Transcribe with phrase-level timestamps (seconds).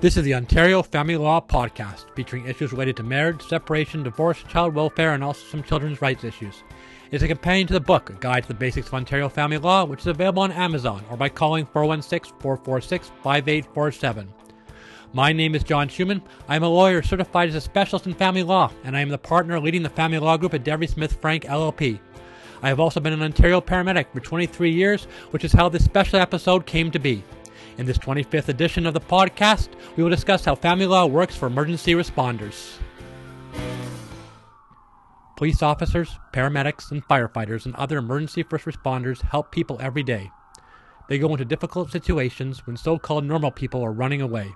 [0.00, 4.76] This is the Ontario Family Law Podcast, featuring issues related to marriage, separation, divorce, child
[4.76, 6.62] welfare, and also some children's rights issues.
[7.10, 9.84] It's a companion to the book, A Guide to the Basics of Ontario Family Law,
[9.84, 14.32] which is available on Amazon or by calling 416 446 5847.
[15.12, 16.22] My name is John Schuman.
[16.46, 19.18] I am a lawyer certified as a specialist in family law, and I am the
[19.18, 21.98] partner leading the family law group at Devry Smith Frank LLP.
[22.62, 26.20] I have also been an Ontario paramedic for 23 years, which is how this special
[26.20, 27.24] episode came to be.
[27.78, 31.46] In this 25th edition of the podcast, we will discuss how family law works for
[31.46, 32.72] emergency responders.
[35.36, 40.28] Police officers, paramedics, and firefighters and other emergency first responders help people every day.
[41.08, 44.50] They go into difficult situations when so called normal people are running away.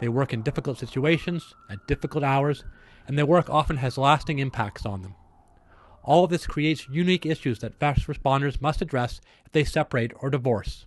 [0.00, 2.62] They work in difficult situations, at difficult hours,
[3.08, 5.16] and their work often has lasting impacts on them.
[6.04, 10.30] All of this creates unique issues that first responders must address if they separate or
[10.30, 10.86] divorce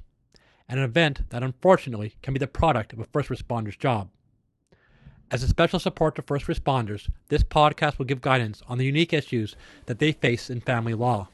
[0.70, 4.10] an event that unfortunately can be the product of a first responder's job.
[5.32, 9.14] As a special support to first responders, this podcast will give guidance on the unique
[9.14, 9.56] issues
[9.88, 11.28] that they face in family law.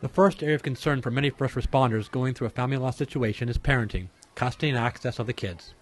[0.00, 3.48] The first area of concern for many first responders going through a family law situation
[3.48, 5.74] is parenting, custody, and access of the kids.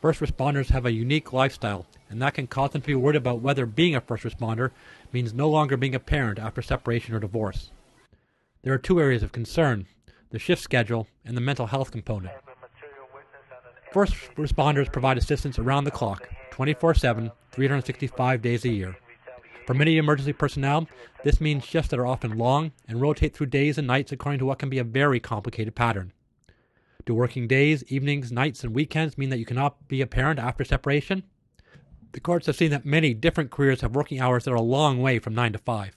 [0.00, 3.42] First responders have a unique lifestyle, and that can cause them to be worried about
[3.42, 4.70] whether being a first responder
[5.12, 7.70] means no longer being a parent after separation or divorce.
[8.62, 9.86] There are two areas of concern
[10.30, 12.32] the shift schedule, and the mental health component.
[13.92, 18.96] First responders provide assistance around the clock, 24 7, 365 days a year.
[19.66, 20.88] For many emergency personnel,
[21.22, 24.46] this means shifts that are often long and rotate through days and nights according to
[24.46, 26.12] what can be a very complicated pattern.
[27.04, 30.64] Do working days, evenings, nights, and weekends mean that you cannot be a parent after
[30.64, 31.24] separation?
[32.12, 35.00] The courts have seen that many different careers have working hours that are a long
[35.00, 35.96] way from 9 to 5.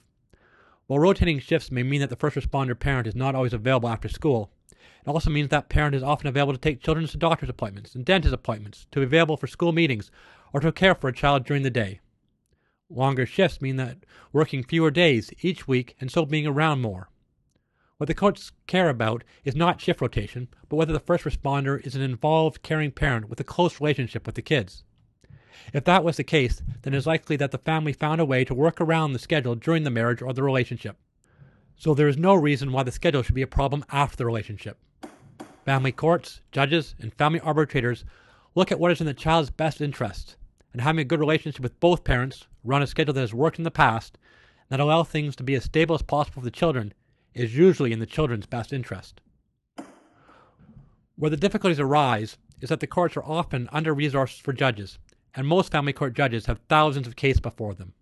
[0.86, 4.08] While rotating shifts may mean that the first responder parent is not always available after
[4.08, 7.94] school, it also means that parent is often available to take children to doctor's appointments
[7.94, 10.10] and dentist appointments, to be available for school meetings,
[10.52, 12.00] or to care for a child during the day.
[12.90, 17.08] Longer shifts mean that working fewer days each week and so being around more.
[17.96, 21.94] What the courts care about is not shift rotation, but whether the first responder is
[21.94, 24.84] an involved, caring parent with a close relationship with the kids.
[25.72, 28.44] If that was the case, then it is likely that the family found a way
[28.44, 30.96] to work around the schedule during the marriage or the relationship.
[31.76, 34.78] So there is no reason why the schedule should be a problem after the relationship.
[35.64, 38.04] Family courts, judges, and family arbitrators
[38.54, 40.36] look at what is in the child's best interest,
[40.72, 43.64] and having a good relationship with both parents, run a schedule that has worked in
[43.64, 44.18] the past,
[44.60, 46.92] and that allow things to be as stable as possible for the children
[47.34, 49.20] is usually in the children's best interest.
[51.16, 54.98] Where the difficulties arise is that the courts are often under resourced for judges,
[55.34, 57.92] and most family court judges have thousands of cases before them.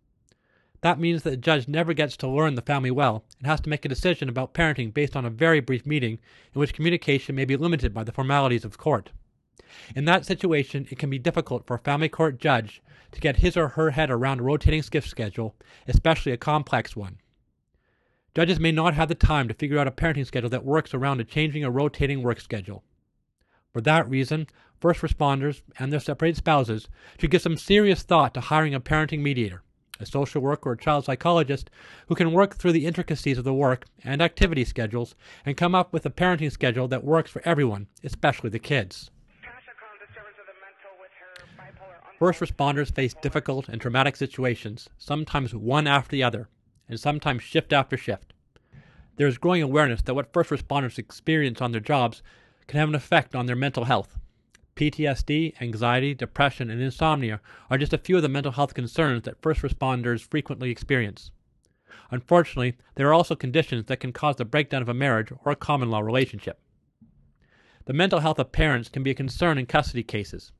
[0.83, 3.69] That means that the judge never gets to learn the family well and has to
[3.69, 6.19] make a decision about parenting based on a very brief meeting
[6.53, 9.11] in which communication may be limited by the formalities of court.
[9.95, 12.83] In that situation, it can be difficult for a family court judge
[13.13, 15.55] to get his or her head around a rotating skiff schedule,
[15.87, 17.19] especially a complex one.
[18.35, 21.21] Judges may not have the time to figure out a parenting schedule that works around
[21.21, 22.83] a changing or rotating work schedule.
[23.73, 24.49] For that reason,
[24.81, 26.89] first responders and their separated spouses
[27.19, 29.63] should give some serious thought to hiring a parenting mediator,
[29.99, 31.71] a social worker or child psychologist
[32.09, 35.15] who can work through the intricacies of the work and activity schedules
[35.47, 39.11] and come up with a parenting schedule that works for everyone, especially the kids.
[42.19, 46.49] First responders face difficult and traumatic situations, sometimes one after the other,
[46.89, 48.35] and sometimes shift after shift.
[49.17, 52.23] There is growing awareness that what first responders experience on their jobs
[52.67, 54.19] can have an effect on their mental health.
[54.77, 57.41] PTSD, anxiety, depression, and insomnia
[57.71, 61.31] are just a few of the mental health concerns that first responders frequently experience.
[62.11, 65.57] Unfortunately, there are also conditions that can cause the breakdown of a marriage or a
[65.57, 66.59] common law relationship.
[67.85, 70.53] The mental health of parents can be a concern in custody cases.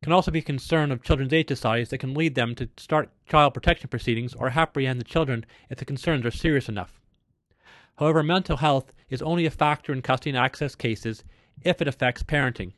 [0.00, 2.68] It can also be a concern of children's aid societies that can lead them to
[2.76, 7.00] start child protection proceedings or apprehend the children if the concerns are serious enough.
[7.96, 11.24] However, mental health is only a factor in custody and access cases
[11.62, 12.72] if it affects parenting.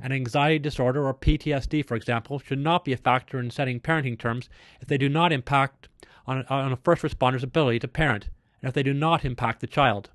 [0.00, 4.18] An anxiety disorder or PTSD, for example, should not be a factor in setting parenting
[4.18, 4.48] terms
[4.80, 5.88] if they do not impact
[6.26, 8.28] on, on a first responder's ability to parent
[8.60, 10.10] and if they do not impact the child.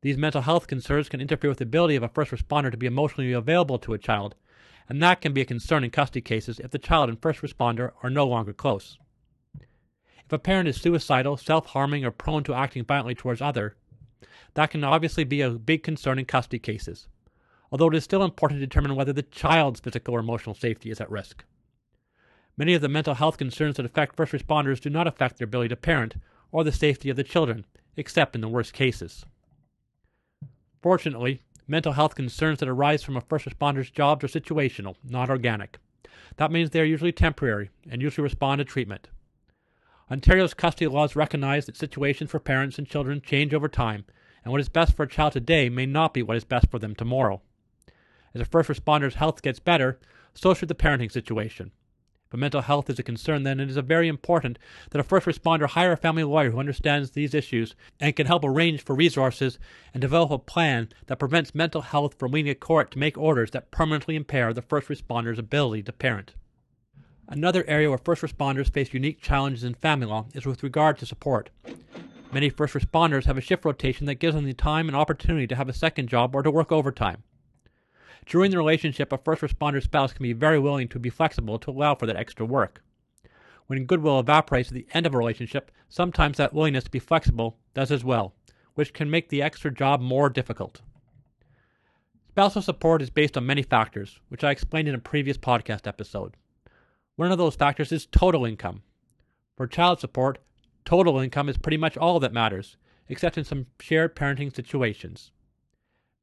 [0.00, 2.86] These mental health concerns can interfere with the ability of a first responder to be
[2.86, 4.34] emotionally available to a child,
[4.88, 7.92] and that can be a concern in custody cases if the child and first responder
[8.02, 8.98] are no longer close.
[10.24, 13.72] If a parent is suicidal, self harming, or prone to acting violently towards others,
[14.56, 17.08] that can obviously be a big concern in custody cases,
[17.70, 20.98] although it is still important to determine whether the child's physical or emotional safety is
[20.98, 21.44] at risk.
[22.56, 25.68] Many of the mental health concerns that affect first responders do not affect their ability
[25.68, 26.14] to parent
[26.50, 27.66] or the safety of the children,
[27.98, 29.26] except in the worst cases.
[30.80, 35.76] Fortunately, mental health concerns that arise from a first responder's jobs are situational, not organic.
[36.38, 39.10] That means they are usually temporary and usually respond to treatment.
[40.10, 44.06] Ontario's custody laws recognize that situations for parents and children change over time,
[44.46, 46.78] and what is best for a child today may not be what is best for
[46.78, 47.42] them tomorrow.
[48.32, 49.98] As a first responder's health gets better,
[50.34, 51.72] so should the parenting situation.
[52.32, 54.60] If mental health is a concern, then it is very important
[54.90, 58.44] that a first responder hire a family lawyer who understands these issues and can help
[58.44, 59.58] arrange for resources
[59.92, 63.50] and develop a plan that prevents mental health from leading a court to make orders
[63.50, 66.34] that permanently impair the first responder's ability to parent.
[67.28, 71.06] Another area where first responders face unique challenges in family law is with regard to
[71.06, 71.50] support.
[72.36, 75.56] Many first responders have a shift rotation that gives them the time and opportunity to
[75.56, 77.22] have a second job or to work overtime.
[78.26, 81.70] During the relationship, a first responder spouse can be very willing to be flexible to
[81.70, 82.84] allow for that extra work.
[83.68, 87.56] When goodwill evaporates at the end of a relationship, sometimes that willingness to be flexible
[87.72, 88.34] does as well,
[88.74, 90.82] which can make the extra job more difficult.
[92.28, 96.34] Spousal support is based on many factors, which I explained in a previous podcast episode.
[97.14, 98.82] One of those factors is total income.
[99.56, 100.38] For child support,
[100.86, 102.76] total income is pretty much all that matters,
[103.08, 105.32] except in some shared parenting situations.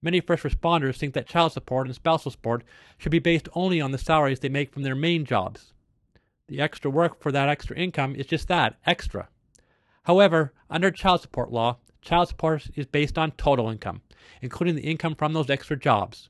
[0.02, 2.64] Many first responders think that child support and spousal support
[2.98, 5.74] should be based only on the salaries they make from their main jobs.
[6.48, 9.30] The extra work for that extra income is just that, extra.
[10.04, 14.02] However, under child support law, child support is based on total income,
[14.42, 16.30] including the income from those extra jobs.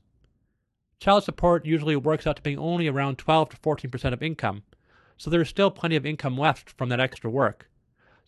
[1.00, 4.62] Child support usually works out to being only around 12 to 14% of income,
[5.16, 7.68] so there is still plenty of income left from that extra work.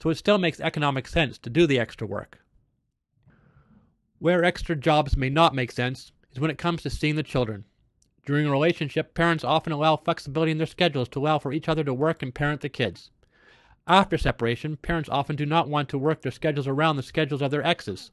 [0.02, 2.38] So it still makes economic sense to do the extra work.
[4.19, 7.64] Where extra jobs may not make sense is when it comes to seeing the children.
[8.25, 11.84] During a relationship, parents often allow flexibility in their schedules to allow for each other
[11.84, 13.10] to work and parent the kids.
[13.87, 17.52] After separation, parents often do not want to work their schedules around the schedules of
[17.52, 18.10] their exes.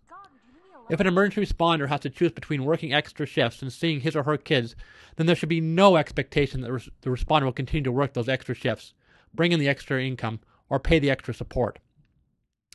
[0.89, 4.23] If an emergency responder has to choose between working extra shifts and seeing his or
[4.23, 4.75] her kids,
[5.15, 8.53] then there should be no expectation that the responder will continue to work those extra
[8.53, 8.93] shifts,
[9.33, 10.41] bring in the extra income,
[10.73, 11.77] or pay the extra support.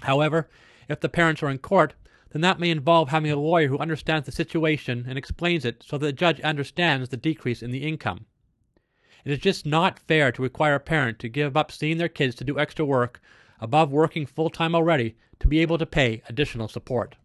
[0.02, 0.48] However,
[0.88, 1.94] if the parents are in court,
[2.30, 5.98] then that may involve having a lawyer who understands the situation and explains it so
[5.98, 8.26] that the judge understands the decrease in the income.
[9.24, 12.36] It is just not fair to require a parent to give up seeing their kids
[12.36, 13.20] to do extra work
[13.58, 17.16] above working full time already to be able to pay additional support.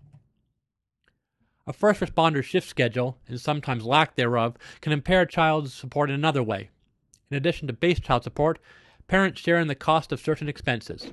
[1.68, 6.42] A first responder's shift schedule, and sometimes lack thereof, can impair child support in another
[6.42, 6.72] way.
[7.30, 8.58] In addition to base child support,
[9.08, 11.12] parents share in the cost of certain expenses.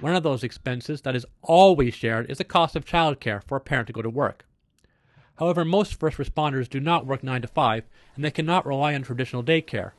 [0.00, 3.60] One of those expenses that is always shared is the cost of childcare for a
[3.60, 4.46] parent to go to work.
[5.38, 7.84] However, most first responders do not work 9 to 5,
[8.14, 9.92] and they cannot rely on traditional daycare.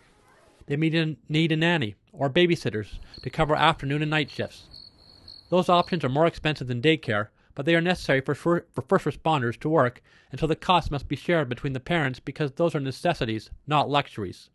[0.68, 4.66] They may need a nanny or babysitters to cover afternoon and night shifts.
[5.50, 9.60] Those options are more expensive than daycare, but they are necessary for, for first responders
[9.60, 10.02] to work,
[10.32, 13.90] and so the cost must be shared between the parents because those are necessities, not
[13.90, 14.50] luxuries.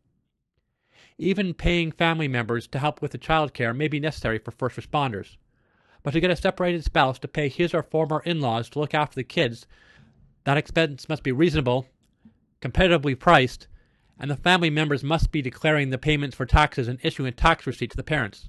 [1.19, 4.77] Even paying family members to help with the child care may be necessary for first
[4.77, 5.37] responders.
[6.03, 8.95] But to get a separated spouse to pay his or former in laws to look
[8.95, 9.67] after the kids,
[10.45, 11.87] that expense must be reasonable,
[12.61, 13.67] competitively priced,
[14.19, 17.67] and the family members must be declaring the payments for taxes and issuing a tax
[17.67, 18.49] receipt to the parents.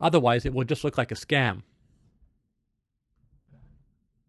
[0.00, 1.62] Otherwise, it will just look like a scam.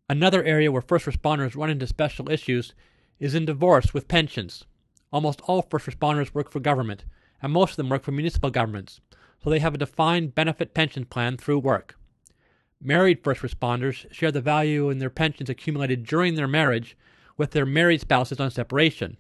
[0.09, 2.73] Another area where first responders run into special issues
[3.19, 4.65] is in divorce with pensions.
[5.11, 7.05] Almost all first responders work for government,
[7.43, 9.01] and most of them work for municipal governments,
[9.43, 11.95] so they have a defined benefit pension plan through work.
[12.81, 16.97] Married first responders share the value in their pensions accumulated during their marriage
[17.37, 19.17] with their married spouses on separation.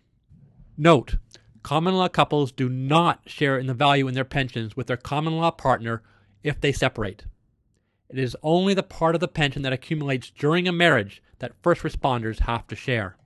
[0.77, 1.17] Note,
[1.63, 5.37] common law couples do not share in the value in their pensions with their common
[5.37, 6.01] law partner
[6.43, 7.25] if they separate.
[8.09, 11.81] It is only the part of the pension that accumulates during a marriage that first
[11.81, 13.17] responders have to share.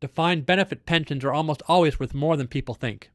[0.00, 3.10] Defined benefit pensions are almost always worth more than people think.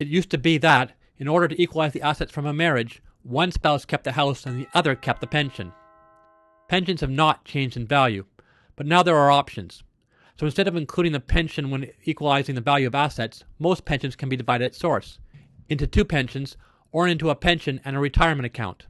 [0.00, 3.52] It used to be that, in order to equalize the assets from a marriage, one
[3.52, 5.72] spouse kept the house and the other kept the pension.
[6.68, 8.24] Pensions have not changed in value,
[8.76, 9.82] but now there are options.
[10.38, 14.28] So instead of including the pension when equalizing the value of assets, most pensions can
[14.28, 15.18] be divided at source
[15.68, 16.56] into two pensions
[16.90, 18.86] or into a pension and a retirement account.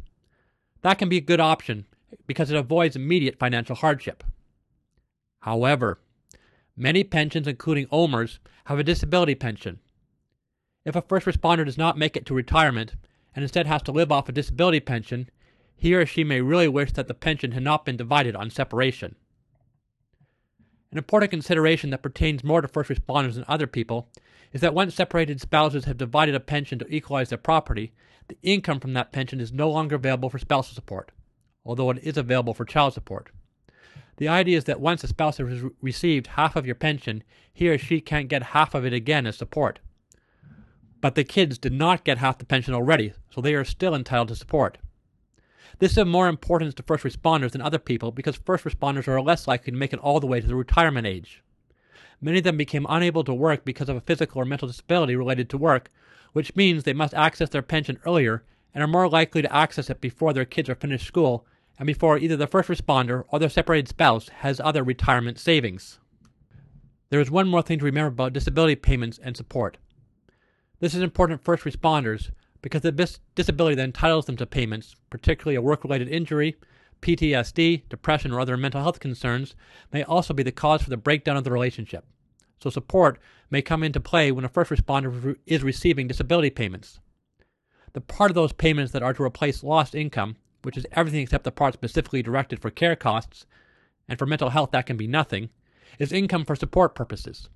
[0.82, 1.84] That can be a good option
[2.26, 4.24] because it avoids immediate financial hardship.
[5.40, 5.98] However,
[6.76, 9.80] many pensions, including OMERS, have a disability pension.
[10.84, 12.94] If a first responder does not make it to retirement
[13.34, 15.30] and instead has to live off a disability pension,
[15.76, 19.16] he or she may really wish that the pension had not been divided on separation.
[20.92, 24.08] An important consideration that pertains more to first responders than other people
[24.52, 27.92] is that once separated spouses have divided a pension to equalize their property,
[28.28, 31.10] the income from that pension is no longer available for spousal support,
[31.64, 33.30] although it is available for child support.
[34.18, 37.68] The idea is that once a spouse has re- received half of your pension, he
[37.68, 39.80] or she can't get half of it again as support.
[41.04, 44.28] But the kids did not get half the pension already, so they are still entitled
[44.28, 44.78] to support.
[45.78, 49.20] This is of more importance to first responders than other people because first responders are
[49.20, 51.42] less likely to make it all the way to the retirement age.
[52.22, 55.50] Many of them became unable to work because of a physical or mental disability related
[55.50, 55.90] to work,
[56.32, 58.42] which means they must access their pension earlier
[58.72, 61.44] and are more likely to access it before their kids are finished school
[61.78, 65.98] and before either the first responder or their separated spouse has other retirement savings.
[67.10, 69.76] There is one more thing to remember about disability payments and support.
[70.80, 72.30] This is important for first responders
[72.62, 76.56] because the dis- disability that entitles them to payments, particularly a work related injury,
[77.02, 79.54] PTSD, depression, or other mental health concerns,
[79.92, 82.04] may also be the cause for the breakdown of the relationship.
[82.58, 83.18] So, support
[83.50, 87.00] may come into play when a first responder is receiving disability payments.
[87.92, 91.44] The part of those payments that are to replace lost income which is everything except
[91.44, 93.46] the part specifically directed for care costs,
[94.08, 95.50] and for mental health that can be nothing,
[95.98, 97.48] is income for support purposes.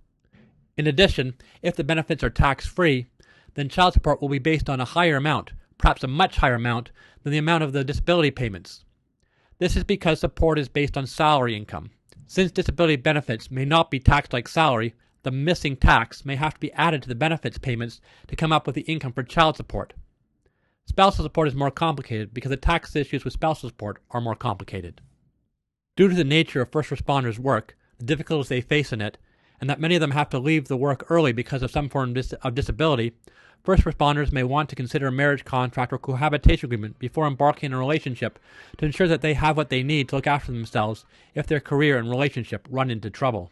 [0.79, 3.09] In addition, if the benefits are tax free,
[3.55, 6.93] then child support will be based on a higher amount, perhaps a much higher amount,
[7.23, 8.85] than the amount of the disability payments.
[9.59, 11.91] This is because support is based on salary income.
[12.29, 14.95] Since disability benefits may not be taxed like salary,
[15.25, 18.65] the missing tax may have to be added to the benefits payments to come up
[18.65, 19.95] with the income for child support.
[20.87, 25.01] Spousal support is more complicated because the tax issues with spousal support are more complicated.
[25.97, 29.19] Due to the nature of first responders' work, the difficulties they face in it,
[29.61, 32.17] and that many of them have to leave the work early because of some form
[32.43, 33.13] of disability,
[33.65, 37.77] first responders may want to consider a marriage contract or cohabitation agreement before embarking on
[37.77, 38.39] a relationship
[38.77, 41.99] to ensure that they have what they need to look after themselves if their career
[41.99, 43.51] and relationship run into trouble.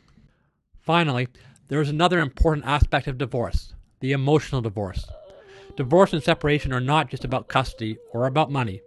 [0.80, 1.28] Finally,
[1.68, 5.06] there is another important aspect of divorce the emotional divorce.
[5.76, 8.82] Divorce and separation are not just about custody or about money.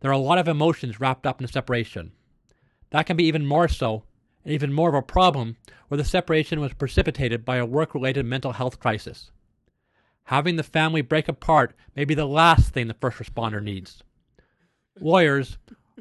[0.00, 2.12] There are a lot of emotions wrapped up in a separation.
[2.90, 4.04] That can be even more so,
[4.46, 5.56] and even more of a problem,
[5.88, 9.32] where the separation was precipitated by a work related mental health crisis.
[10.26, 14.04] Having the family break apart may be the last thing the first responder needs.
[15.00, 15.58] Lawyers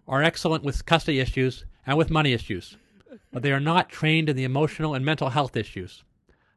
[0.08, 2.78] are excellent with custody issues and with money issues,
[3.34, 6.04] but they are not trained in the emotional and mental health issues.